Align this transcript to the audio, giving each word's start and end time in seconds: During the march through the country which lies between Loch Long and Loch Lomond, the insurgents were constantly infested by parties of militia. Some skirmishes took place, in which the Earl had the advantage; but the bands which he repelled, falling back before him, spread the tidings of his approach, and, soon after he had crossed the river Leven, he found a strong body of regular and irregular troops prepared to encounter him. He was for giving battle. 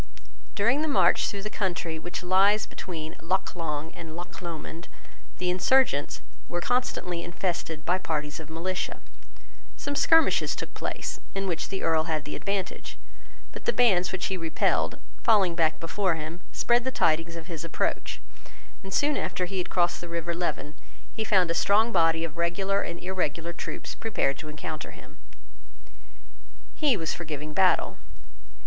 During 0.55 0.81
the 0.81 0.87
march 0.87 1.27
through 1.29 1.43
the 1.43 1.51
country 1.51 1.99
which 1.99 2.23
lies 2.23 2.65
between 2.65 3.15
Loch 3.21 3.55
Long 3.55 3.91
and 3.91 4.15
Loch 4.15 4.41
Lomond, 4.41 4.87
the 5.37 5.51
insurgents 5.51 6.21
were 6.49 6.59
constantly 6.59 7.21
infested 7.23 7.85
by 7.85 7.99
parties 7.99 8.39
of 8.39 8.49
militia. 8.49 8.99
Some 9.77 9.95
skirmishes 9.95 10.55
took 10.55 10.73
place, 10.73 11.19
in 11.35 11.45
which 11.45 11.69
the 11.69 11.83
Earl 11.83 12.05
had 12.05 12.25
the 12.25 12.35
advantage; 12.35 12.97
but 13.51 13.65
the 13.65 13.71
bands 13.73 14.11
which 14.11 14.25
he 14.25 14.37
repelled, 14.37 14.97
falling 15.21 15.53
back 15.53 15.79
before 15.79 16.15
him, 16.15 16.41
spread 16.51 16.83
the 16.83 16.89
tidings 16.89 17.35
of 17.35 17.45
his 17.45 17.63
approach, 17.63 18.19
and, 18.81 18.91
soon 18.91 19.17
after 19.17 19.45
he 19.45 19.59
had 19.59 19.69
crossed 19.69 20.01
the 20.01 20.09
river 20.09 20.33
Leven, 20.33 20.73
he 21.13 21.23
found 21.23 21.51
a 21.51 21.53
strong 21.53 21.91
body 21.91 22.23
of 22.23 22.37
regular 22.37 22.81
and 22.81 22.99
irregular 23.01 23.53
troops 23.53 23.93
prepared 23.93 24.39
to 24.39 24.49
encounter 24.49 24.89
him. 24.89 25.19
He 26.73 26.97
was 26.97 27.13
for 27.13 27.23
giving 27.23 27.53
battle. 27.53 27.97